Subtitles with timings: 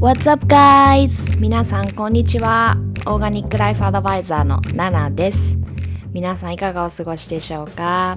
[0.00, 1.38] What's up guys?
[1.38, 2.78] 皆さんこんにちは。
[3.06, 5.58] オーガニックライフアドバイザーのナナです。
[6.14, 8.16] 皆さんいかがお過ごしでしょうか？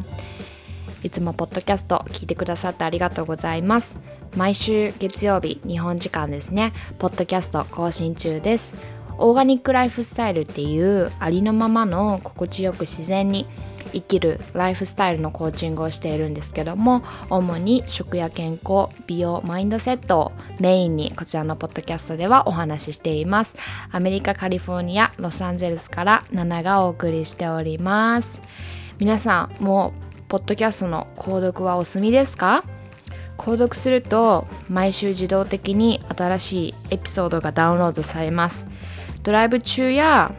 [1.04, 4.00] いつもポッドキャスト聞いてくださってありがとうございます。
[4.38, 8.76] 毎週月曜日、日本時間ですね、ポッドキャスト更新中です。
[9.18, 13.46] オーガニックライフスタイルっていうありのままの心地よく自然に
[13.94, 23.56] 生きるライフスタイルのコーチングをしているんですけども主に食や健康美容マインドセットをメインにこちらのポッドキャストではお話ししています。
[23.92, 28.42] アメリカカリフォルニアロサンゼルスからナナがお送りしております。
[29.00, 32.64] 皆さんもうポッドキャストの購読はお済みですか？
[33.38, 38.68] 購読すると毎週自動的に新しいエピソードがダウンロードされます。
[39.24, 40.34] ドライブ中や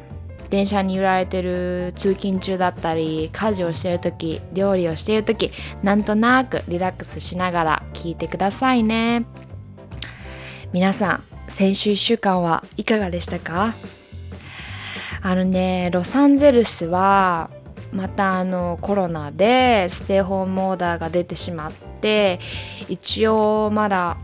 [0.55, 5.51] 電車に揺られてる通勤中だったり家事をしてる時料理をしている時
[5.83, 9.27] なんとなくリラックスしながら聞いてくださいね。
[10.73, 13.75] 皆さん先週1週間はいかがでしたか？
[15.23, 17.51] あのねロサンゼルスは
[17.93, 22.39] またあのコロナでステイホームオーダーが出てしまって
[22.89, 24.19] 一応まだ、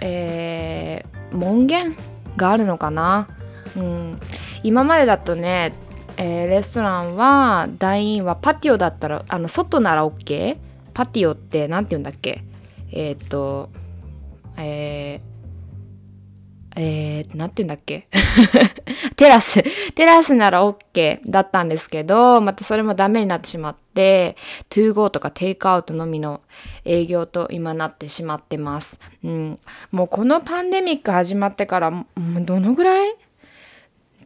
[0.00, 1.96] えー、門限
[2.36, 3.28] があるのかな？
[3.76, 4.18] うん、
[4.62, 5.72] 今までだとね、
[6.16, 10.58] えー、レストランは団員はパティオだったらあの外なら OK
[10.94, 12.42] パティオって何て言うんだっけ？
[12.92, 13.70] えっ、ー、と
[14.56, 15.28] えー
[16.80, 18.06] えー、なんて言うんだっけ？
[19.16, 19.62] テラス。
[19.94, 24.36] テラスなら OK だったんですけど、またそれもダメになってしまって、
[24.70, 26.40] 2GO とかテイクアウトのみの
[26.84, 29.00] 営業と今なってしまってます。
[29.24, 29.58] うん。
[29.90, 31.90] もうこのパンデミック始まってから、
[32.42, 33.16] どのぐらい？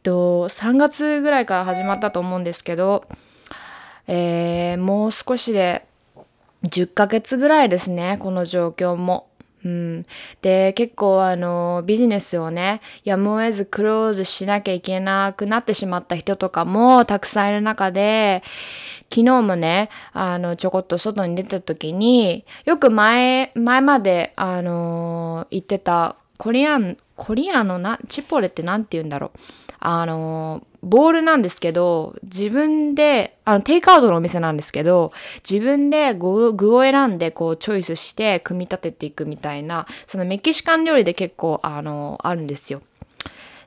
[0.02, 3.04] と3月ぐらいから始まったと思うんですけど、
[4.06, 5.86] えー、もう少しで
[6.64, 9.28] 10ヶ月ぐらいですねこの状況も。
[9.64, 10.06] うん、
[10.40, 18.42] で結構あのビジネスをねやむを得ずクローズしなきゃいけなくなってしまった人とかもたくさんいる中で
[19.08, 29.38] 昨日もねあのちょこっと外に出た時によく前前まであの言ってたコリアンコリアのなチポレって何て言うんだろう
[29.78, 35.12] あの、ボールなんですけど、自分で、あの、テイクアウトのお店なんですけど、
[35.48, 42.82] 自分で具を選んで、こう、チョイスして、組み立てていくみたいな、そのメキシカン料理で結構、あの、あるんですよ。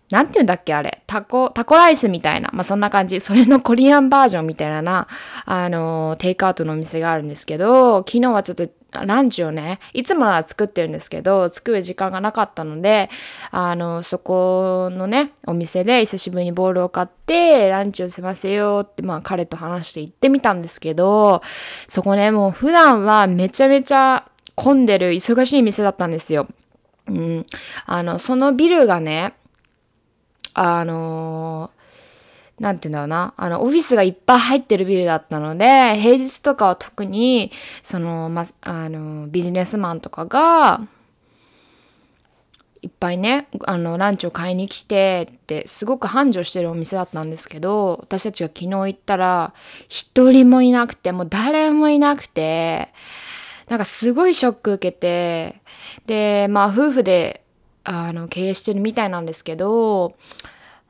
[0.09, 1.01] なんて言うんだっけあれ。
[1.07, 2.49] タコ、タコライスみたいな。
[2.53, 3.19] まあ、そんな感じ。
[3.21, 5.07] それのコリアンバージョンみたいな、
[5.45, 8.67] あの、テイクアウトのお店があるんですけど、昨日はちょっと
[9.03, 13.09] ランチをね、いつもは作ってるんですけど、作る時間がなかったので、
[13.51, 21.41] あの、そこのね、お店で久しぶりにボールを買って、ランチを済ませようって、まあ彼と話して行ってみたんですけど、
[21.87, 26.47] そこね、もう普段はめちゃめちゃ混んでる忙しい店だったんですよ。
[27.07, 27.45] うん。
[27.85, 29.33] あの、そのビルがね、
[30.57, 31.71] あの
[32.59, 37.51] なんて言うんだろうな、あの、オフィスがいっぱい入ってるビルだったので、平日とかは特に、
[37.83, 40.81] その、ま、あの、ビジネスマンとかが、
[42.81, 49.53] いっぱいね、あの、ランチを買いに来てって、すごく繁盛してるお店だったんですけど、私たちが昨日行ったら、
[49.89, 52.93] 一人もいなくて、もう誰もいなくて、
[53.67, 55.61] なんかすごいショック受けて、
[56.05, 57.43] で、まあ夫婦で、
[57.83, 60.15] あの、経営してるみたいなんですけど、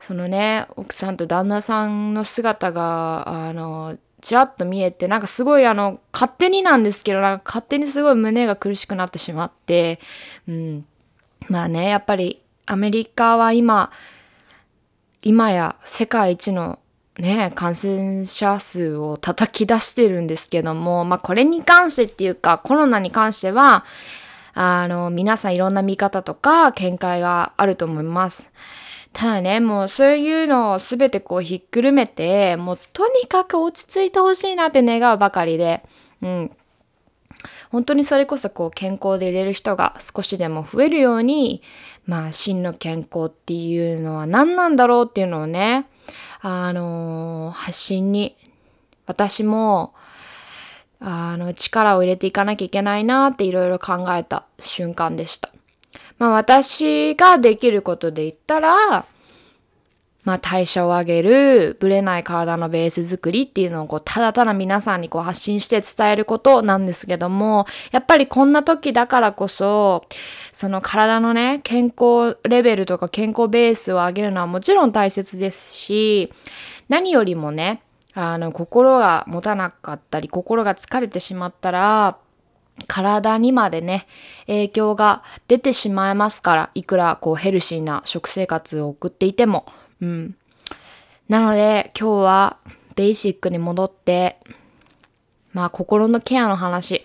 [0.06, 10.00] そのね奥さんと旦那さんの姿があのちらっと見えてなんかすごいあの勝手になんですけどなんか勝手にすごい胸が苦しくなってしまって、
[10.48, 10.86] うん、
[11.50, 13.92] まあねやっぱりアメリカは今
[15.24, 16.78] 今や世界一の
[17.18, 23.86] ね、感染者数を叩き出してるんですけども、まあこれに関してっていうかコロナに関しては、
[24.54, 28.52] あの、皆さんいろんな見方とか見解があると思います。
[29.16, 35.84] ただね、もうそういうのを全てこうひっくるめて、もうとにかく落ち着いてほしいなって願うばかりで、
[36.22, 36.52] うん。
[37.72, 41.62] 本当にそれこそこう健康でいれる人が少しでも増えるように、
[42.06, 45.88] まあ真の健康っていうのは何なんだろうっていうのをね、
[46.42, 48.36] あのー、発信に
[49.06, 49.94] 私も
[51.00, 55.55] あの力を入れていかなきゃいけないなっていろいろ考えた瞬間でした。
[56.18, 59.06] まあ私ができることで言ったら、
[60.24, 70.06] まあ代謝を上げる、ぶれない体のベース作りっていうのをこう、ただただ皆さんにこう発信して伝えることなんですけども、やっぱりこんな時だからこそ、
[70.52, 76.34] その体のね、健康レベルとか健康ベースを上げるのはもちろん大切ですし、
[76.90, 77.84] 何よりもね、
[78.16, 82.18] あの、心が持たなかったり、心が疲れてしまったら、
[82.88, 84.08] 体にまでね、
[84.48, 89.66] 影響が出てしまいますから、いくらこうヘルシーな食生活を送っていても。
[90.02, 90.36] うん。
[91.30, 92.58] なので今日は
[92.96, 94.38] ベーシックに戻って、
[95.54, 97.04] まあ心のケアの話、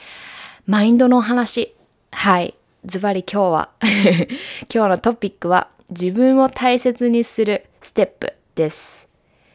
[0.66, 1.74] マインドの話。
[2.10, 2.54] はい。
[2.84, 3.70] ズバリ今日は
[4.72, 9.08] 今日のトピックは自分を大切にするステップです。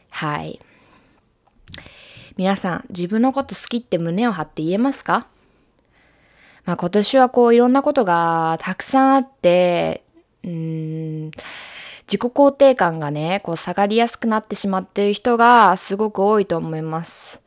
[0.09, 0.59] はい。
[2.37, 5.27] 皆さん、自分のこと好きって胸を張って言えますか？
[6.65, 10.03] まあ今年はこういろんなことがたくさんあって、
[10.43, 11.31] うん、
[12.07, 17.41] 自己肯定感がね、こう下がりやすくなってしまっている人がすごく多いと思います。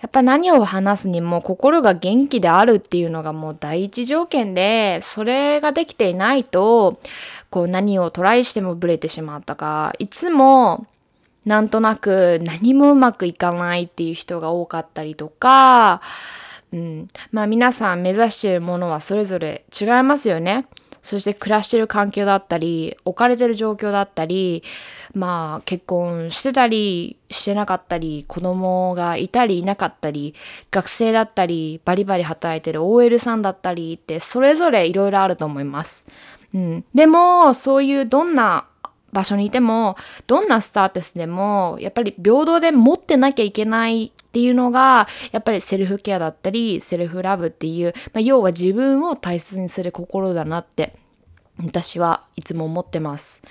[0.00, 6.98] やっぱ何を話すにも心が元気であるっていうのがもう第一条件で、それができていないと、
[7.50, 10.86] こう何をトライしてもブレてしまったか、いつも
[11.44, 16.00] なんとなく何もうまくいかないっていう人が多かったりとか、
[16.72, 17.08] うん。
[17.30, 20.66] まあ皆さん目指しているものはそれぞれ違いますよね。
[21.02, 24.62] そして暮らしてる環境だったり、置かれてる状況だったり、
[25.14, 30.34] まあ結婚してたりしてなかったり、子供がいたりいなかったり、
[30.70, 36.06] 学生だったり、バリバリ働いてる OL さんだったりって、それぞれいろいろあると思います。
[36.54, 36.84] うん。
[36.94, 38.66] でも、そういうどんな
[39.12, 50.94] 場所にいても、どんなスターテスでも、やっぱり平等で持ってなきゃいけないっていうのが、やっぱりセルフケアだったり、セルフラブっていう、まあ、要は自分を大切にする心だなって、
[51.62, 53.42] 私はいつも思ってます。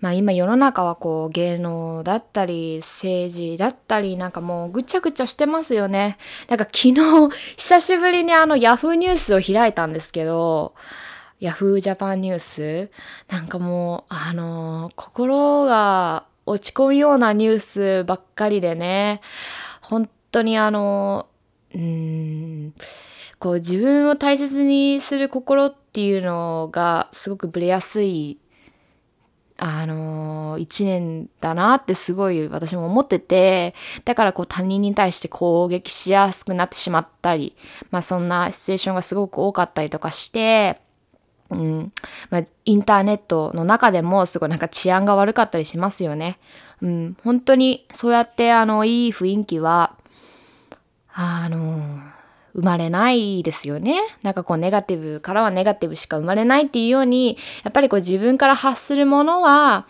[0.00, 6.18] まあ今世の中はこう芸能だったり政治だったりなんかもうぐちゃぐちゃしてますよね。
[6.48, 6.94] なんか昨日
[7.56, 10.74] 久しぶりにあのヤフーニュースを開いたんですけど、
[11.40, 12.90] ヤフージャパンニュース
[13.28, 19.20] なんかもうあの心が落ち込むようなニュースばっかりでね、
[19.80, 21.26] 本当にあの、
[21.74, 22.74] うん、
[23.38, 28.38] こう自分を大切にする心っていうのがすごくブレやすい
[29.56, 37.56] あの一年だなってすごい私も思ってて、だからこう他人に対して攻撃しやすくなってしまったり、
[37.90, 40.80] まあそんなシチュエーションがすごく多かったりとかして、
[41.50, 41.92] うん、
[42.30, 46.38] まあインターネットの中でもすごいなんか治安が悪かったりしますよね。
[46.82, 49.96] うん、本当にそうやってあのいい雰囲気は、
[51.12, 51.80] あの
[52.54, 54.00] 生まれないですよね。
[54.22, 59.86] なんかこうネガティブからはネガティブしか生まれないっていうように、やっぱりこう自分から発するものは、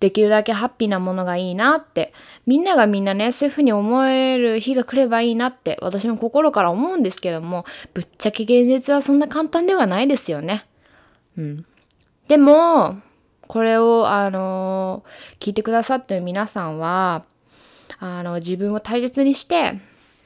[0.00, 2.12] できるだけハッピーなものがいいなって、
[2.46, 7.64] みんながみんなね、そういうふうに思える日が来ればいいなって、私も心から思うんですけども、
[7.94, 10.66] ぶっちゃけ現実はそんな簡単ではないですよね。
[11.36, 11.66] うん。
[12.28, 12.98] でも、
[13.46, 15.04] これを、あの、
[15.40, 17.24] 聞いてくださってる皆さんは、
[17.98, 19.80] あの、自分を大切にして、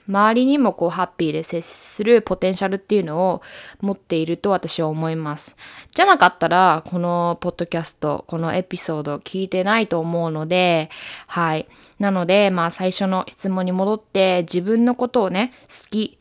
[0.08, 3.42] 周りにもこうハッピーで接するポテンシャルっていうのを
[3.80, 5.54] 持っていると私は思います。
[5.94, 10.88] じゃなかったら、このポッドキャスト、このエピソード聞いてないと思うので、
[11.26, 11.68] はい。
[11.98, 16.17] なので、まあ最初の質問に戻って自分のことをね、好き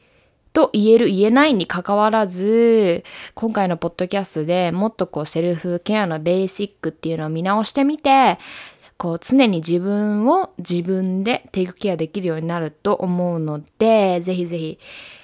[0.57, 3.04] と言える言えないに関わらず、
[3.36, 8.39] 今回のポッドキャストでもっとこうセルフケアのベーシックっていうのを見直してみて、
[8.98, 14.80] こう常に自分を自分でテイクケアできるようになると思うので、ぜひぜひ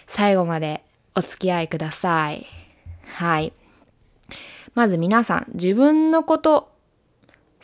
[0.06, 0.83] 最後まで
[1.15, 2.45] お付き合いください。
[3.15, 3.53] はい。
[4.75, 6.69] まず皆さん、自分のこと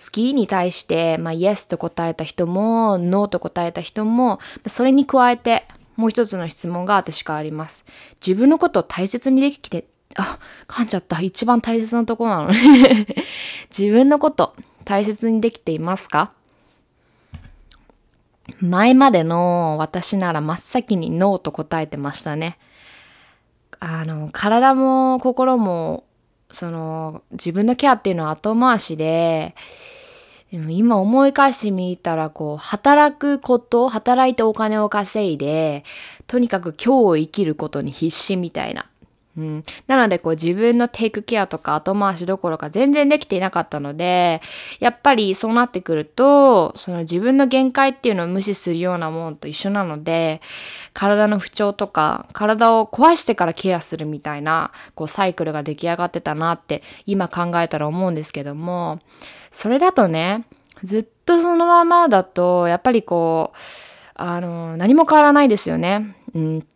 [0.04, 5.68] 好きに対して、まあ、イエスと答えた人も、ノーと答えた人も、それに加えて、
[6.00, 7.84] もう一つの質問が私からあります。
[8.26, 11.20] 自分のことを大切にできて、あ、噛んじゃった。
[11.20, 13.06] 一番大切なとこなのね
[13.78, 16.32] 自分のこと大切にできていますか？
[18.62, 22.58] 前までの私なら真っ先にノーと答えてましたね。
[23.82, 26.06] あの、体も心も、
[26.50, 29.54] その、自分のケアっていうのは後回しで、
[30.52, 35.84] 今思い返してみたら、こう、働くこと、働いてお金を稼いで、
[36.26, 38.88] とにかく今日を生きることに必死みたいな。
[39.40, 44.42] うん、なのでこう自分のテイクケアとか後回しどころか全然できていなかったので、
[44.82, 50.42] やっぱりそうなってくると、その自分の限界っていうのを無視するようなものと一緒なので、
[50.94, 59.00] 体の不調とか、体を壊してからケアするみたいな、こうサイクルが出来上がってたなって今考えたら思うんですけども、
[59.52, 60.44] それだとね、
[60.84, 63.58] ずっとそのままだと、やっぱりこう、
[64.16, 66.18] あの、何も変わらないですよね。
[66.36, 66.68] うん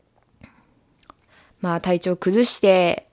[1.63, 3.07] まあ体調崩して、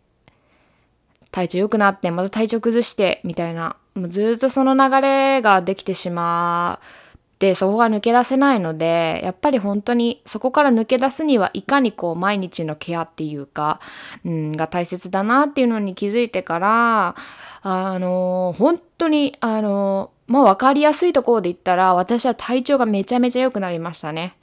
[1.30, 13.80] 体調良くなって、また体調崩して、みたいな、もうずっとその流れができてしまっでそこが抜け出せないのでやっぱり本当にそこから抜け出すにはいかにこう毎日のケアっていうか、
[14.26, 17.16] うん、が大切だなっていうのに気づいてから
[17.62, 24.36] あの本当にあのまあ分かりやすいところで言ったら私は体調がめちゃめちゃ良くなりましたね。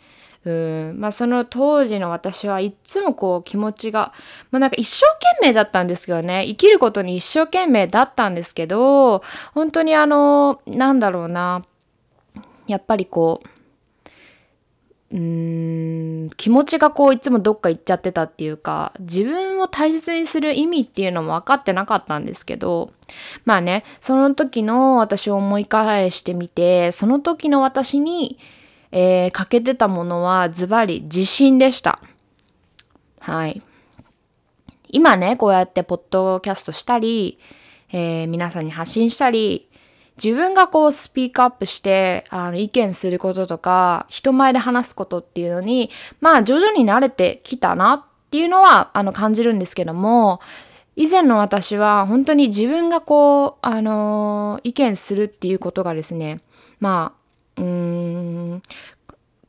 [0.47, 0.95] うん。
[0.97, 4.13] まあ、その当時の私はいっつもこう気持ちが、
[4.49, 5.05] まあ、なんか一生
[5.41, 6.45] 懸命だったんですけどね。
[6.47, 9.23] 生きることに一生懸命だったんですけど
[9.53, 11.63] 本当にあのなんだろうな。
[12.67, 13.41] やっぱりこ
[15.11, 22.91] う、うーん、気持ちがこういつもどっか行っちゃってたっていうか、自分を大切にする意味っていうのも分かってなかったんですけど、
[23.45, 28.37] まあね、その時の私を思い返してみて、その時の私に、
[28.99, 31.99] えー、欠けてたものはズバリ自信でした。
[33.19, 33.61] はい。
[34.89, 37.37] 今ね、こうやってポッドキャストしたり、
[37.91, 39.69] えー、皆さんに発信したり、
[40.21, 50.41] 自分がこうスピークアップしてあの意見することとか人前で話すことっていうのにまあ徐々に慣れてきたなっていうのはあの感じるんですけども
[50.95, 56.39] 以前の私は本当に自分がこうあの意見するっていうことがですね
[56.79, 57.16] まあ
[57.57, 58.61] うーん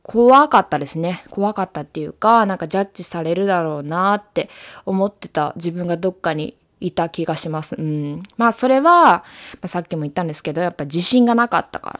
[0.03, 1.23] 怖かったですね。
[1.29, 4.49] 怖かったっていうか、なんかジャッジされるだろうなって
[4.85, 7.75] 思ってた自分がどっかにいた気がします。
[7.75, 8.23] うん。
[8.35, 9.23] まあそれは、ま
[9.63, 11.99] あ、さっきも言ったんですけど、やっぱ自信がなかったか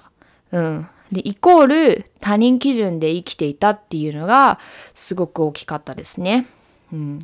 [0.51, 0.59] ら。
[0.59, 0.87] うん。
[1.11, 4.59] で、イコール他人基準で生きていたっていうのが
[4.95, 6.47] すごく大きかったですね。
[6.91, 7.19] うん。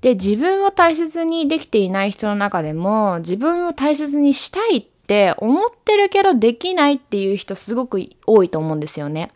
[0.00, 9.30] で、自分を大切にできていない人の中でも、自分を大切にしたいっって思ってるけどできないっていう人すごく多いと思うんですよね。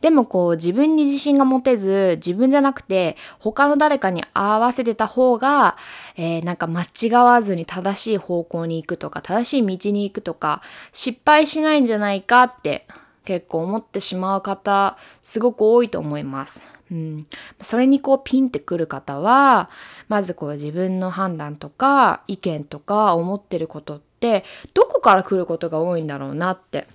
[0.00, 5.76] でもこう自分に自信が持てず自分じゃなくて他の誰かに合わせてた方が、
[6.16, 10.62] えー、なんか間違わずに正しい方向に行くとか正しい道に行くとか
[10.92, 12.86] 失敗しないんじゃないかって
[13.24, 16.72] 結構思ってしまう方すごく多いと思います。
[16.90, 17.26] うん、
[17.60, 19.70] それにこうピンってくる方は
[20.08, 24.13] まずこう自分の判断とか意見とか思ってることって
[24.74, 26.86] どこから来ることが多いんだろうなって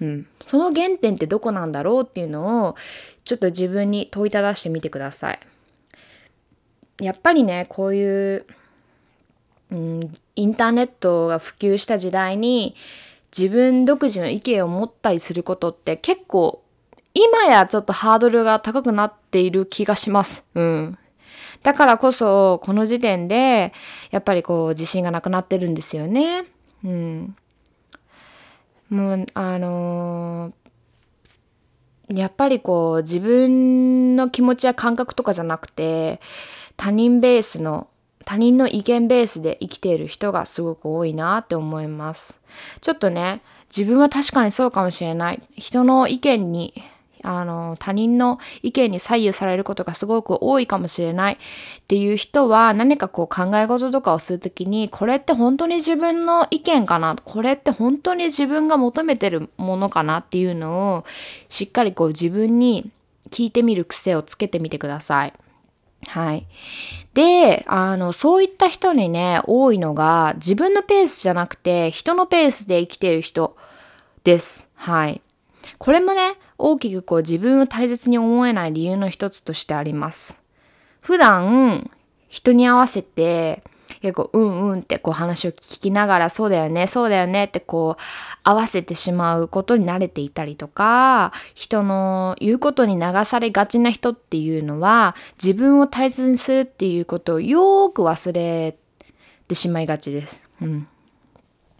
[0.00, 2.76] うん、その原点ってどこなんだろうっていうのを
[3.24, 5.40] ちょっと自分に問いただしてみてください。
[7.00, 8.46] やっぱりねこういう、
[9.70, 12.74] うん、インターネットが普及した時代に
[13.36, 16.62] 自分独自の意見を持ったりすることって結構
[17.14, 20.44] 今やちょっとハードルが高くなっている気がします。
[20.54, 20.98] うん。
[21.64, 23.72] だからこそこの時点で
[24.12, 26.44] やっぱりこう自信がなくなってるんですよね。
[26.84, 27.36] うん。
[28.90, 36.20] もうあのー、やっぱりこう自分の気持ちや感覚とかじゃなくて
[36.76, 37.88] 他人ベースの
[38.24, 42.38] 他人の意見ベースで生きている人がすごく多いなって思います。
[42.80, 43.42] ちょっとね
[43.74, 45.42] 自分は確かにそうかもしれない。
[45.54, 46.74] 人の意見に
[47.22, 51.36] あの、他人の意見に左右されることがすごく多いかもしれないっ
[51.86, 57.16] ていう人は何かこう考え事とかをするときに、これって本当に自分の意見かな？
[57.24, 61.04] これって本当に自分が求めてるものかなっていうのを
[61.48, 62.90] しっかりこう自分に
[63.30, 65.32] 聞いてみる癖をつけてみてください。
[66.06, 66.46] はい。
[67.12, 73.56] で、あの、そういった人にね、多いのが、自分のペースじゃなくて、人のペースで生きている人
[74.22, 74.68] です。
[74.76, 75.20] はい。
[75.78, 80.42] これもね、大きくこう自分を大切に思えない理由の一つとしてあります。
[81.00, 81.90] 普段、
[82.28, 83.62] 人に合わせて、
[84.00, 88.02] 結構うんうんってこう話を聞きながらそうだよねそうだよねってこう
[88.44, 98.76] 合わせてしまうことに慣れていたりとか人の言うことに流されがちな人っていうのは自分を大切にするっていうことをよーく忘れ
[99.48, 100.44] てしまいがちです。
[100.62, 100.86] うん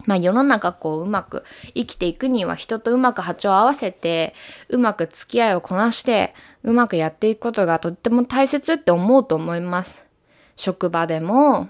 [0.08, 4.34] まあ世の中こううまく生きていくには人とうまく波長を合わせて
[4.70, 10.02] うまく付き合いをこなしてうまくやっていくことがとっても大切って思うと思います。
[10.56, 11.68] 職場でも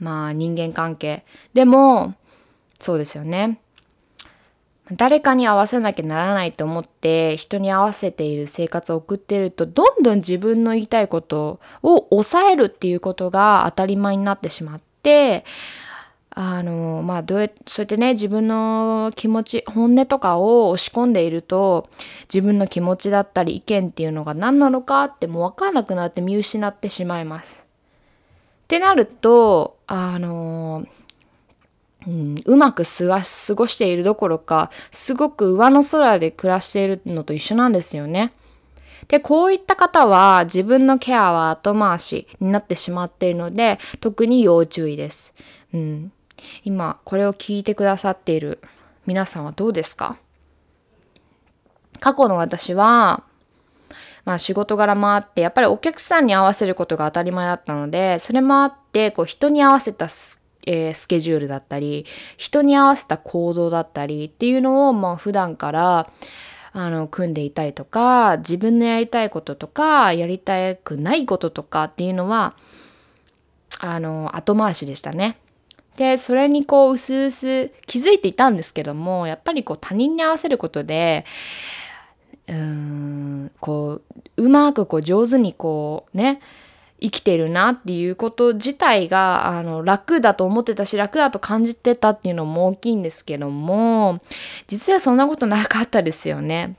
[0.00, 2.14] まあ人間関係でも
[2.80, 3.60] そうですよね。
[4.90, 15.44] 誰かに合わせなきゃならないと思って人に合わせている生活を送っているとどんどん自分の言いたいことを抑えるっていうことが当たり前になってしまって
[16.40, 21.90] あのまあどうやそうやってね自分の気持ち本音とかを押し込んでいると
[22.32, 27.64] 自分の気持ちだったり意見っていうのが何なのかってもう分からなくなって見失ってしまいます。
[28.64, 30.86] ってなるとあの
[32.06, 38.32] うん、うまく過ごしているどころかすごく上の空で暮らしているのと一緒なんですよね。
[39.08, 45.34] で、こういった方は自分のケアは後回しになってしまっているので特に要注意です。
[45.74, 46.12] うん、
[46.64, 48.60] 今これを聞いてくださっている
[49.06, 50.16] 皆さんはどうですか？
[52.00, 53.24] 過去の私は、
[54.24, 66.10] まあ仕事柄もあって、やっぱりお客さんに合わせることが当たり前だったので、それもあって、こう人に合わせたス,、えー、スケジュールだったり、人に合わせた行動だったりっていうのを、まあ普段から、
[66.72, 72.54] あの、組んでいたりとか、自分のやりたいこととか、やりたくないこととかっていうのは、
[73.80, 75.38] あの、後回しでしたね。
[75.98, 81.26] で、それにこう、うすうす気づいていたんですけども、やっぱりこう、他人に合わせることで、
[82.46, 84.00] うーん、こ
[84.36, 86.40] う、うまくこう、上手にこう、ね、
[87.00, 94.18] 生きてるなっていうこと自体があの楽だと思ってたし楽だと感じてたっていうのも大きいんですけども
[94.66, 96.74] 実はそんなことなかったですよね。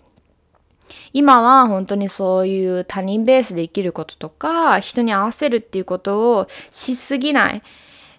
[1.14, 7.64] 今は本当にそういう他人ベースで生きることとか人に合わせるっていうことをしすぎない。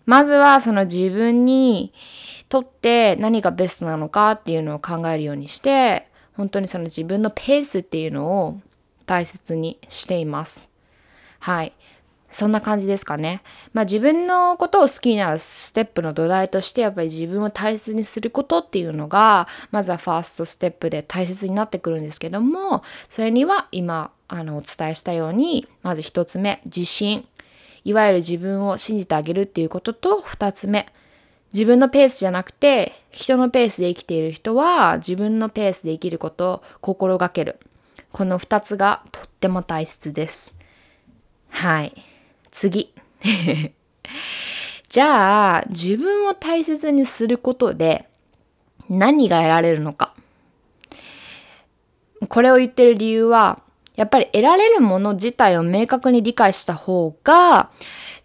[0.07, 1.93] まずはその自分に
[2.49, 8.61] とって何がベストなのかっていうのを考えるようにして本当にその自分のペースっていうのを
[9.07, 10.71] 大切にしています。
[11.39, 11.73] はい。
[12.31, 13.43] そんな感じですかね。
[13.73, 27.27] まあ自分のことを好きになるステップの土台としてやっぱり自分を大切にすることっていうのがまずはファーストステップで大切になってくるんですけどもそれには今あのお伝えしたようにまず一つ目自信
[27.85, 30.87] いわゆる自分を信じてあげるっていうことと二つ目
[31.53, 37.59] 自分のペースじゃなくて人のペースで生きている人は自分のペースで生きることを心がける
[38.13, 40.55] この二つがとっても大切です
[41.49, 42.11] はい
[42.51, 42.93] 次。
[44.89, 48.09] じゃあ、自分を大切にすることで
[48.89, 50.15] 何が得られるのか。
[52.29, 53.63] これを言ってる理由は、
[54.01, 57.69] やっぱり得られるもの自体を明確に理解した方が、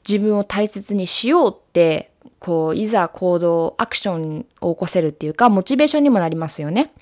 [0.07, 6.93] 自分を大切にしようって、こう、いざ行動、アクションを起こせるっていうか、モチベーションにもなりますよね。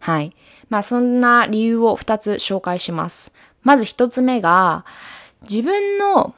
[0.00, 0.34] はい。
[0.68, 3.32] まあ、そんな理由を2つ紹介します。
[3.62, 4.84] まず1つ目が、
[5.48, 6.34] 自分の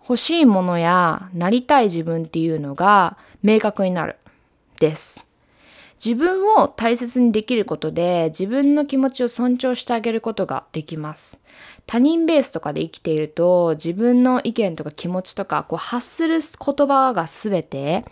[0.00, 4.16] 欲しいものやなりたい自分っていうのが明確になる
[4.80, 5.27] です。
[6.04, 11.38] 自分を大切にできることで自分の気持ちを尊重してあげることができます。
[11.86, 18.04] 他人ベースとかで生きていると自分の意見とか気持ちとかこう発する言葉が全て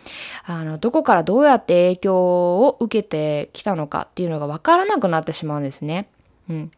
[0.45, 6.09] あのどこからどうやって影響を受けてきたのかっていうのが分からなくなってしまうんですね。
[6.49, 6.73] うん、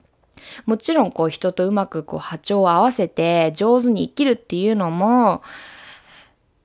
[0.66, 5.42] もちろんこう人とうまくこう波長を合わせて上手に生きるっていうのも、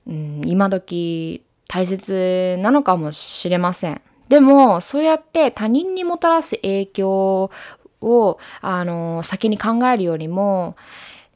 [0.06, 4.00] うん、今時大切なのかもしれません。
[4.34, 7.52] でもそうやって他人にもたらす影響
[8.00, 10.74] をあの先に考えるよりも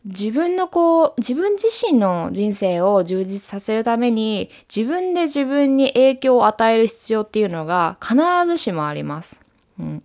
[0.05, 9.41] 自分のこう自分自身の人生を充実させるために自分で自分に影響を与える必要っていうのが必ずしもあります。
[9.79, 10.03] うん、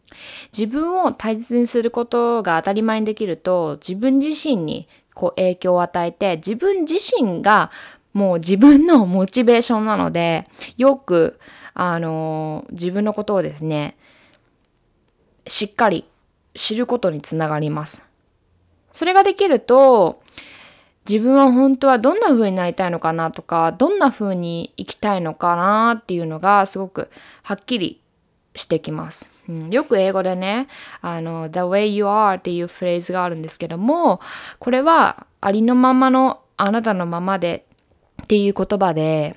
[0.55, 7.71] 自分を大切にすることが当たり前にできると自分自身にこう影響を与えて自分自身が
[8.13, 11.39] もう自分のモチベーションなのでよく
[11.73, 13.97] あの自分のことをですね
[15.47, 16.05] しっかり
[16.53, 18.03] 知ることにつながります。
[18.91, 20.21] それができると
[21.09, 27.09] 自分は本当はどんな風になりたいのかなとかどんな風に生きたいのかなっていうのがすごく
[27.41, 27.99] はっきり
[28.55, 29.31] してきます。
[29.49, 30.67] うん、よく英語でね、
[31.01, 34.21] あの、the way you are っていうフレーズがあるんですけども、
[34.59, 37.65] これはありのままのあなたのままで
[38.23, 39.35] っていう言葉で、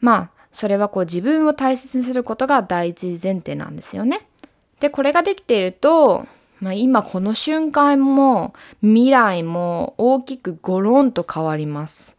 [0.00, 4.26] まあ、それはこう自分を大切にすることが第一前提なんですよね。
[4.80, 6.26] で、これができていると、
[6.60, 12.16] まあ、今この瞬間も未来も大きくゴロンと変わります。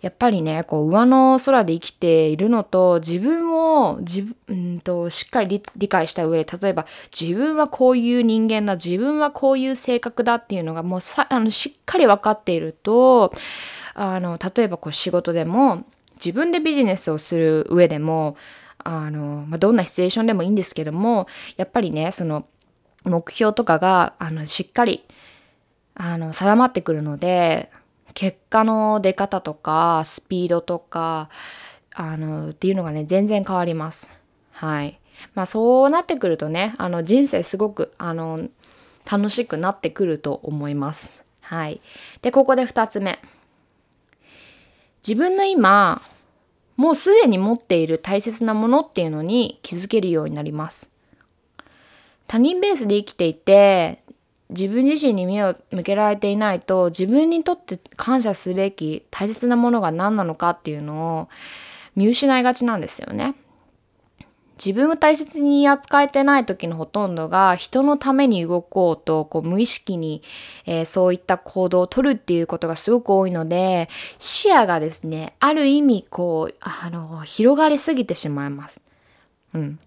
[0.00, 6.86] やっぱりね、こう上の空で生きているのと自分を自分としっかり理解した上で、例えば
[7.18, 13.32] 自分はこういう人間だ、自分はこういう性格だっていうのがもうさあのしっかり分かっていると、
[13.94, 15.84] あの、例えばこう仕事でも
[16.16, 18.36] 自分でビジネスをする上でも、
[18.78, 21.26] あの、まあ、どんなシチュエーションでもいいんですけども、
[21.56, 22.46] やっぱりね、その
[23.04, 25.04] 目標とかが、あの、しっかり、
[25.94, 27.70] あの、定まってくるので、
[28.16, 31.28] 結果の出方とかスピードとか
[31.92, 34.18] あのっていうのがね全然変わります。
[34.52, 34.98] はい。
[35.34, 38.48] まあそうなってくるとねあの人生すごくあの
[39.10, 41.24] 楽しくなってくると思います。
[41.42, 41.82] はい。
[42.22, 43.20] でここで2つ目。
[45.06, 46.02] 自分の今
[46.76, 50.90] もうすでに持っている大切なものっていうのに気づけるようになります。
[52.26, 54.02] 他人ベースで生きていて
[54.50, 61.28] 自分自身に目を向けられていないと自分にとって感謝すべき大切なものが何なのかっていうのを
[61.94, 63.36] 見失いがちなんですよね。
[64.56, 70.22] 自分を大切に扱えてない時のほとんどが人のために動こうとこう無意識に、
[70.64, 73.88] えー、そういった行動をとるっていうことがすごく多いので
[74.18, 78.80] 視野がですねある意味こうあの広がりすぎてしまいます。
[79.54, 79.78] うん、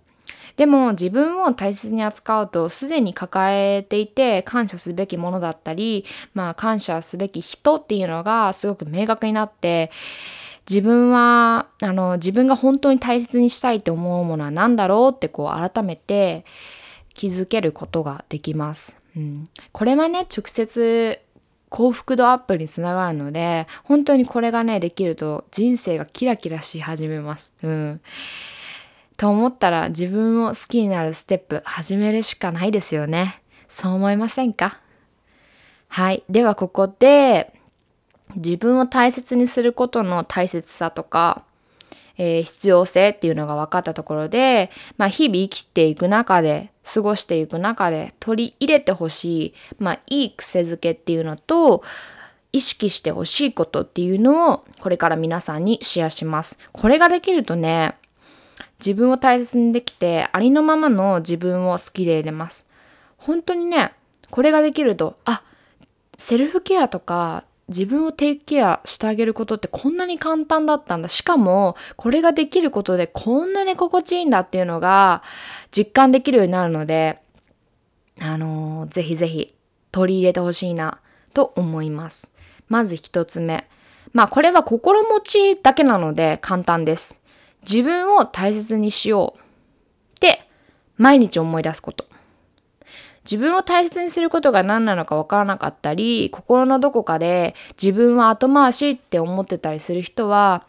[0.56, 9.90] でも自分を大切に扱うとすでに抱えていて感謝すべきものだったりまあ感謝すべき人っていうのがすごく明確になって
[10.70, 16.46] 自分は、あの、自分が本当に大切にしたいって思うものは何だろうってこう改めて
[17.14, 18.96] 気づけることができます。
[19.18, 21.20] うん、これはね、直接
[21.70, 27.52] 幸福度アップにつながるので、本当にこれがね、できると人生がキラキラし始めます。
[27.64, 28.02] うん。
[29.18, 33.42] と思ったら自分を好きになるステップ始めるしかないですよね。
[33.68, 34.80] そう思いませんか？
[35.90, 36.24] はい。
[36.30, 37.54] ではここで
[38.36, 41.44] 自分を大切にすることの大切さとか、
[42.18, 51.84] えー、必要性っていうのが分かったところで、まあ、日々生きていく中で、過ごしていく中で取り入れてほしい、まあ、いい癖づけっていうのと、
[52.52, 56.58] 意識してほしいことっていうのをこれから皆さんにシェアします。
[56.72, 57.96] これができるとね、
[58.80, 62.68] 自分を大切にできてありのままの自分を好きでいれます。
[63.18, 63.94] 本当にね、
[64.32, 65.44] これができると、あ、
[66.18, 71.08] セルフケアとか自分をテイクケアしてあげることってこんなに簡単だったんだ。
[71.08, 75.24] しかも、これができることでこんなに心地いいんだっていうのが
[75.72, 77.22] 実感できるようになるので、
[78.20, 79.56] あのー、ぜひぜひ
[79.92, 81.00] 取り入れてほしいな
[81.34, 82.32] と思います。
[82.68, 83.68] まず一つ目。
[84.14, 87.20] まあこれは心持ちだけなので簡単です。
[87.70, 90.48] 自分を大切にしようって
[90.98, 92.09] 毎日思い出すこと。
[93.30, 100.66] 自分を大切にすることが何なのかわからなかったり、心のどこかで自分は後回しって思ってたりする人は、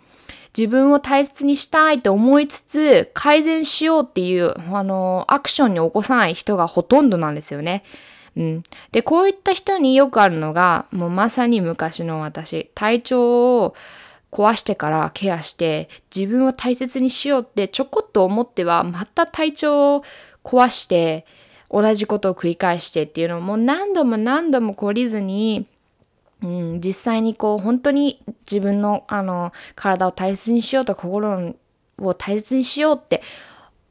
[0.56, 7.82] 自分を大切にしたいと思いつつ、改善しようっていう、あの、アクションに起こさない人がほとんどなんですよね。
[8.36, 8.62] うん。
[8.92, 13.74] で、こういった人によくあるのが、もうまさに昔の私、体調を
[14.30, 20.04] 壊してからケアして、自分を大切にしようってちょこっと思っては、また体調を
[20.44, 21.26] 壊して、
[21.70, 25.66] 同じことを繰り返してっていうのをもう何度も何度も懲りずに、
[26.42, 31.54] うん、実際にこう本当に自分のあの体を大切にしようと心
[31.98, 33.22] を大切にしようって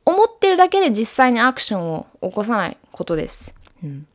[0.05, 3.55] 思ってるだけで実際にアクションを起こさないことです。
[3.83, 4.07] うん、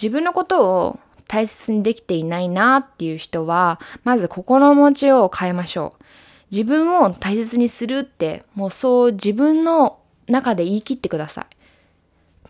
[0.00, 6.04] 自分のことを大切にできていないなっていう人は、まず心持ちを変えましょう。
[6.50, 11.46] 自分を大切にするって、もうそう自分の中で言い切ってください。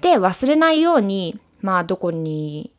[0.01, 2.71] で、忘れないように、まあ、どこに、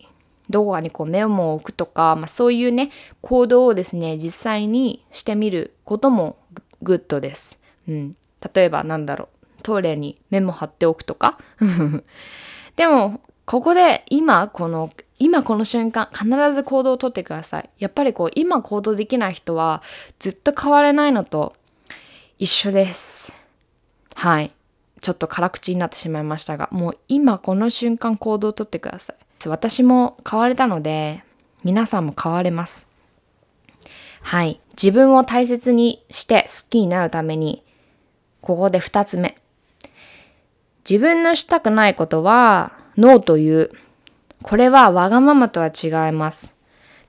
[0.50, 6.38] どこかにこうメモを置くとか、まあ、そういうね、行動をですね、実際にしてみることも
[6.82, 7.60] グッドです。
[7.88, 8.16] うん。
[8.54, 11.40] 例えば、なんだろう、トイレにメモ貼っておくとか。
[12.76, 17.70] でも、ここで今この今この瞬間必ず行動をとってください。
[17.78, 19.82] やっぱりこう今行動できない人は
[20.20, 21.56] ずっと変われないのと
[22.38, 23.32] 一緒です。
[24.16, 24.52] はい。
[25.06, 29.48] ちょっと辛口になってしまいましたが、もう今この瞬間行動をとってください。
[29.48, 31.24] 私も変われたので、
[31.64, 32.88] 皆さんも変われます。
[34.22, 34.60] はい。
[34.72, 37.62] 自分を大切にして好きになるために、
[38.42, 39.38] ここで二つ目。
[40.90, 43.70] 自分のしたくないことは、ノーという。
[44.42, 46.56] これはわがままとは違います。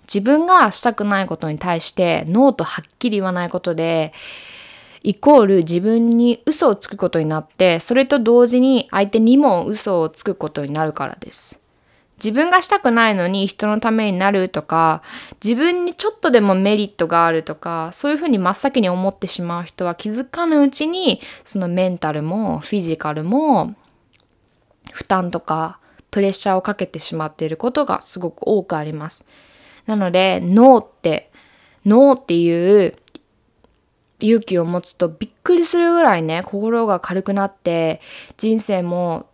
[0.02, 4.12] 自分がしたくないことに対してノーとはっきり言わないことで、
[5.06, 11.56] イコール自分に嘘をつくことになって、それと同時に相手にも嘘をつくことになるからです。
[12.16, 15.02] 自分がしたくないのに人のためになるとか、
[15.40, 23.76] 自分にちょっとでもメリットがあるとか、そういうふうに真っ先に思ってしまう人は気づかぬうちに、そのメンタルもフィジカルも
[24.92, 25.78] 負担とか
[26.10, 29.24] プレッシャーをかけてしまっていることがすごく多くあります。
[29.86, 31.30] なので、ノーって、
[31.84, 32.96] ノーっていう
[34.20, 38.00] 勇気を持つとびっくりするぐらいね、心が軽くなって、
[38.36, 39.26] 人生も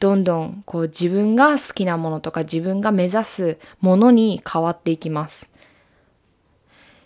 [0.00, 5.50] どんどんこう自分が好きなものとか自分が目指すものに変わっていきます。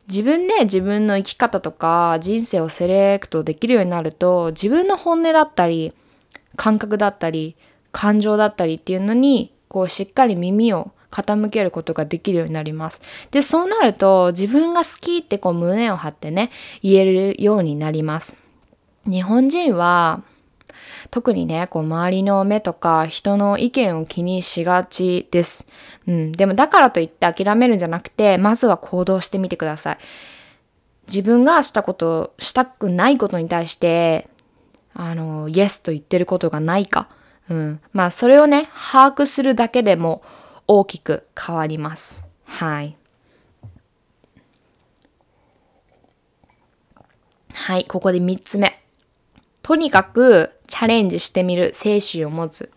[0.09, 5.93] 自分で自分の生き方とか人生をセレクトできるようになると自分の本音だったり
[6.55, 7.57] 感覚だったり
[7.91, 13.01] 感情だったりっていうのにこうしっかり耳を傾けることができるようになります。
[13.31, 16.51] で、そうなると自分が好きってこう胸を張ってね、
[16.83, 18.37] 言えるようになります。
[19.07, 20.23] 日本人は
[21.11, 25.67] 特にね、こう周りの目とか人の意見を気にしがちです。
[26.07, 26.33] うん。
[26.33, 29.99] でもだからといって諦めるんじゃなくて、まずは行動してみてください。
[31.07, 34.29] 自分がしたこと、したくないことに対して、
[34.93, 37.09] あの、イエスと言ってることがないか。
[37.49, 37.81] うん。
[37.93, 40.23] まあ、それをね、把握するだけでも
[40.69, 42.25] 大きく変わります。
[42.45, 42.97] はい。
[47.53, 48.83] はい、ここで3つ目。
[49.63, 52.71] とにかくチャレンジしてみる精神を持つ。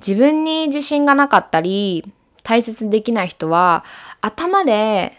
[0.00, 2.04] 自分に自信がなかったり、
[2.42, 3.84] 大切できない人は、
[4.20, 5.16] 頭で、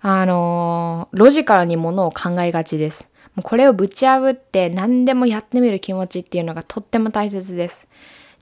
[0.00, 3.10] あのー、ロジカルにものを考えがちです。
[3.34, 7.86] もうこれをぶち破って何でもやってみる気持ちっていうのがとっても大切です。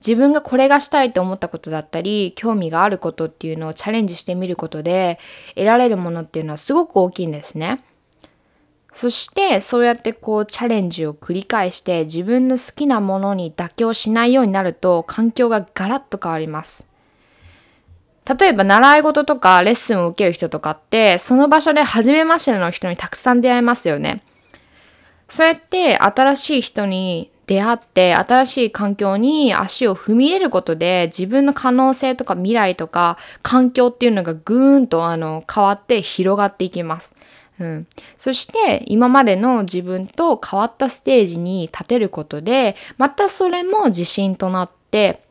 [0.06, 5.18] 自分がこれがしたいと思ったことだったり、興味があることっていうのをチャレンジしてみることで、
[5.54, 7.78] 得られるものっていうのはすごく大きいんですね。
[8.94, 16.86] そしてそうやってこうチャレンジを繰り返して自分の好きなものに妥協しないようになると環境がガラッと変わります。
[18.38, 24.22] 例えば習い事とかレッスンを受ける人とかってその場所で初めましての人にたくさん出会えますよね。
[25.28, 37.14] そうやって新しい人に出会って新しい環境に足を踏み入れることで自分の可能性とか未来とか環境っていうのがぐーんとあの変わって広がっていきます。
[37.60, 45.22] うん、そして今までの自分と変わったステージに立てることでまたそれも自信となって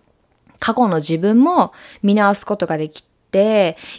[0.60, 3.11] 過去の自分も見直すことができて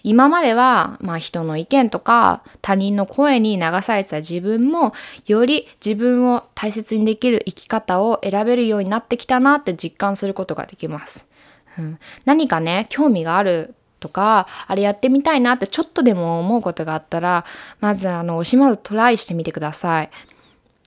[0.02, 4.92] 今までは、まあ、人の意見とか他人の声に流されてた自分も
[5.26, 11.28] より自分を大切にできる生き方を選べるようになってきたなって実感することができます。
[11.78, 17.46] うん、何かね興味があるとか、あれやってみたいなってちょっとでも思うことがあったら、
[17.80, 20.10] まずあの、惜しまずトライしてみてください。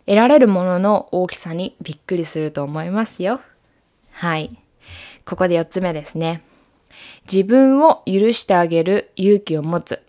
[0.05, 3.39] 得られるものの大きさにびっくりすると思いますよ。
[4.12, 4.55] はい。
[5.25, 6.43] ここで4つ目ですね。
[7.32, 10.02] 自分を許してあげる勇気を持つ。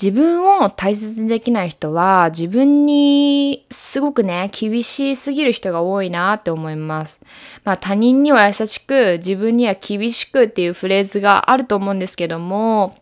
[0.00, 7.20] 自分を大切にできない人は自分にすごくね、厳しすぎる人が多いなって思います。
[7.64, 12.96] まあ他人には優しく自分には厳しくっていうフレーズがあると思うんですけども、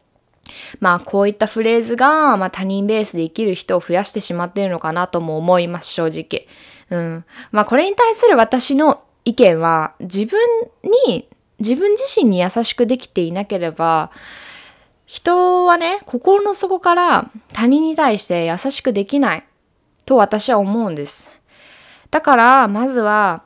[0.81, 6.47] まあこういったフレーズが、まあ、他人ベースで生きる人を増やしてしまっているのかなとも思います、正直。
[6.89, 7.25] うん。
[7.51, 10.41] まあこれに対する私の意見は自分
[11.07, 14.11] に、自分自身に優しくできていなければ、
[15.07, 19.45] 人はね、心の底から他人に対して優しくできない
[20.05, 21.41] と私は思うんです。
[22.11, 23.43] だから、まずは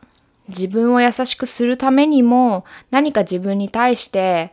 [0.49, 4.53] 自分を優しくするためにも何か自分に対して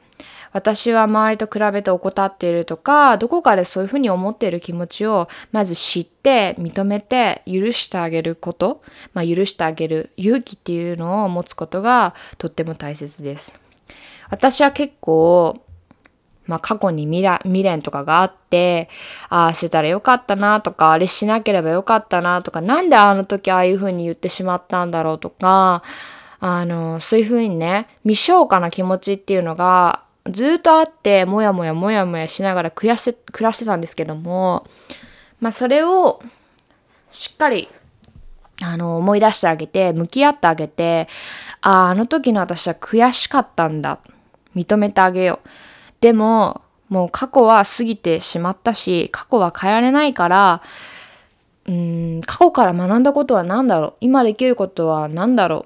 [0.54, 8.82] 私は周りと比べて怠っているとか、どこかでそういうふうに思っている気持ちをまず知って、認めて、許してあげること、
[9.14, 13.60] まあ許してあげる勇気っていうのを持つことがとっても大切です。
[14.30, 15.62] 私は結構
[16.48, 18.90] まあ過去に未来未練とかがあって、
[19.30, 25.84] ああしてたらよかったなとか、あれしなければよかったなとか、なんであの時ああいう風に言ってしまったんだろうとか、
[26.40, 34.68] あの、そういう風にね、未消化な気持ちっていうのがずっとあって、もやもやもやもやしながら暮らして、暮らしてたんですけども、
[35.40, 36.22] まあそれを
[37.10, 37.70] しっかり
[38.62, 41.08] あの、思い出してあげて、向き合ってあげて、
[41.62, 44.00] ああ、あの時の私は悔しかったんだ。
[44.56, 45.50] 認めてあげよう。
[46.02, 50.62] でも、もう過去は過ぎてしまったし、過去は変えられないから、
[51.68, 55.66] うん、過去から学んだことは何だろう今できることは何だろ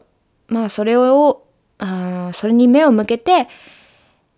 [0.50, 1.44] うまあ、それを、
[1.78, 3.48] あそれに目を向けて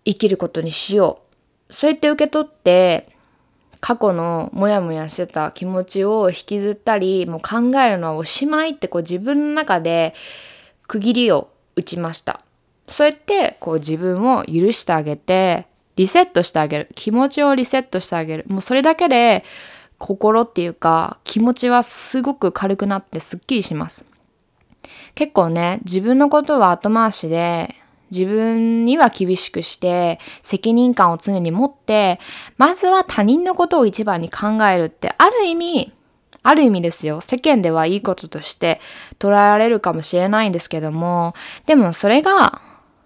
[0.04, 1.20] 生きることにしよ
[1.68, 1.72] う。
[1.72, 3.08] そうやって受け取って、
[3.80, 10.14] 過去のモヤモヤしてた気持ちを引きずったり、もう考えるのはおしまいってこう自分の中で
[10.86, 12.40] 区切りを打ちました。
[12.88, 16.88] そうやってこう自分を許してあげて、リセットしてあげる。
[16.94, 18.44] 気持ちをリセットしてあげる。
[18.48, 19.44] もうそれだけで
[19.98, 24.04] 心っていうか気持ちはすごく軽くなってすっきりします。
[25.14, 27.74] 結構ね、自分のことは後回しで
[28.18, 32.20] 自分には厳しくして責任感を常に持って
[32.56, 35.92] まずは他人のことを一番に考えるってある意味
[36.42, 38.80] ある意味ですよ世間ではいいこととして
[39.18, 41.34] 捉えられるかもしれないんですけども
[41.66, 42.60] でもそれが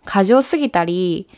[0.05, 1.29] 過剰すぎたり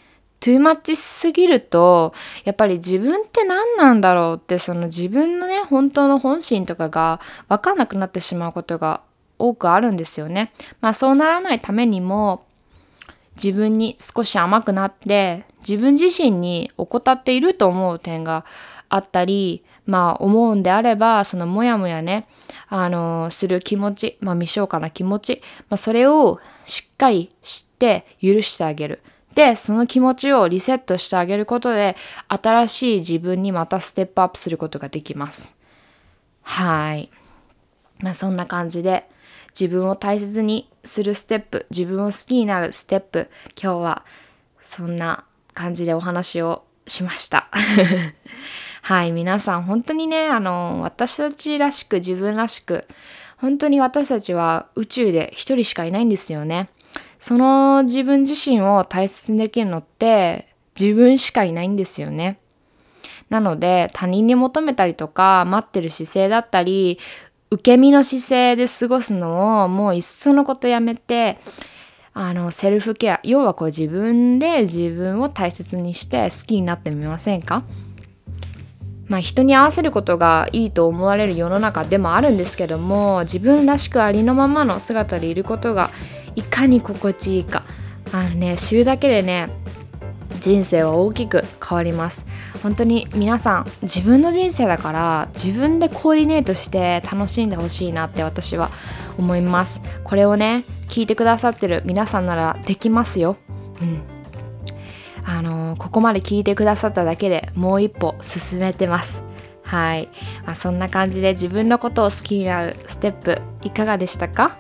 [0.41, 9.03] トゥーマッチすぎると、やっぱり自分って何なんだろうって、その自分のね、本当の本心とかが分かんなくなってしまうことが
[9.39, 10.53] 多くあるんですよね。
[10.81, 12.47] まあそうならないためにも、
[13.43, 18.45] 自分に少し甘くなって、自分自身に怠っていると思う点が
[18.89, 22.29] あったり、まあ思うんであれば、そのもやもやね、
[22.69, 29.03] あのする気持ち、まあ未消化な気持ち、まあそれをしっかり知って許してあげる。
[29.35, 31.97] で、その気持ちをリセットしてあげることで、
[32.29, 35.57] 新しい自分にまたステップアップすることができます。
[36.43, 37.11] はい。
[38.01, 39.09] まあそんな感じで
[39.59, 44.05] 自分を大切にするステップ、自分を好きになるステップ、今日は
[44.63, 47.49] そんな感じでお話をしました。
[48.83, 52.87] はい、皆さん本当にね、あの、私たちらしく自分らしく、
[53.37, 56.69] 本当に私たちは宇宙で一人しかいないんですよね。
[57.19, 62.39] その自分自身を大切にできるのって自分しかいないんですよね。
[63.29, 66.99] なので他人に求めたりとか待ってる姿勢だったり
[67.53, 71.39] 受け身の姿勢で過ごすのをもういっそのことやめて
[72.13, 77.65] あのセルフケア要はこう自分で自分を大切にして好きになってみませんか？
[79.09, 85.91] まあ人に合わせることがいいと思われる世の中でもあるんですけども自分らしくありのままの姿でいることが
[86.37, 87.65] いかに心地いいか。
[88.13, 89.49] あのね知るだけでね
[90.41, 92.25] 人生は大きく変わります。
[92.63, 98.71] 本当に皆さん自分の人生だから自分でコーディネートして楽しんでほしいなって私は
[99.19, 99.83] 思います。
[100.05, 103.37] これをね聞いてくださってる皆さんならできますよ。
[103.81, 104.03] うん。
[105.25, 109.23] あのー、ここまで聞いてくださっただけでもう一歩進めてます。
[109.63, 110.09] はい、
[110.45, 114.59] まあ、そんな感じで自分のことを好きになるステップいかがでしたか？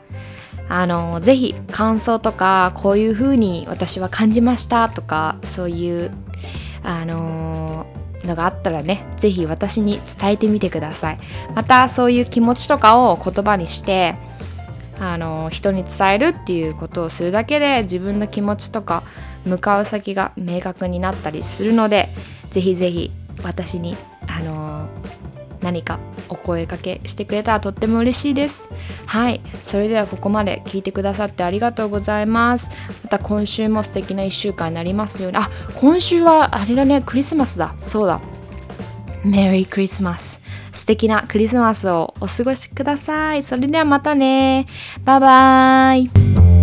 [0.70, 6.12] あのぜひ感想とかこういう風に私は感じましたとかそういう
[6.84, 7.86] あの
[8.24, 11.18] のがあったらねぜひ私に伝えてみてください。
[11.56, 14.14] またそういう気持ちとかを言葉にして
[15.00, 19.02] あの人に伝えるっていうことをするだけで自分の気持ちとか
[19.44, 22.10] 向かう先が明確になったりするので
[22.50, 23.10] ぜひぜひ
[23.42, 23.96] 私に
[24.28, 24.59] あの
[25.62, 28.68] 何かお声かけしてくれたらとっても嬉しいです。
[29.06, 29.40] はい。
[29.64, 32.70] それではここまで聞いてくださってありがとうございます。
[33.02, 35.38] また今週も素敵な1週間になりますように。
[35.38, 37.02] あ今週はあれだね。
[37.04, 37.74] クリスマスだ。
[37.80, 38.20] そうだ。
[39.24, 40.40] メリークリスマス
[40.72, 43.42] 素敵なクリスマスをお過ごしください。
[43.42, 44.66] それではまたね。
[45.04, 46.59] バイバーイ。